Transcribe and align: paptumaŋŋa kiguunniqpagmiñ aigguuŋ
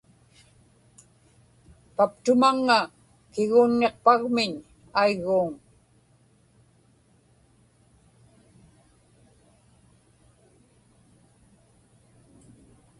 paptumaŋŋa 1.95 2.79
kiguunniqpagmiñ 3.33 4.51
aigguuŋ 5.01 5.49